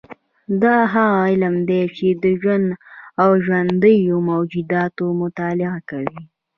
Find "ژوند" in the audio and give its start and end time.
2.41-2.67